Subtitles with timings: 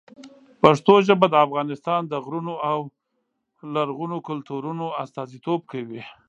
[0.61, 2.79] پښتو ژبه د افغانستان د غرونو او
[3.75, 6.01] لرغونو کلتورونو استازیتوب کوي.